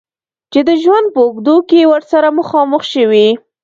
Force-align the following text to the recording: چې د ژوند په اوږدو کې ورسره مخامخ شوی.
چې 0.51 0.59
د 0.67 0.69
ژوند 0.83 1.07
په 1.13 1.19
اوږدو 1.25 1.55
کې 1.69 1.89
ورسره 1.91 2.27
مخامخ 2.39 2.81
شوی. 2.93 3.27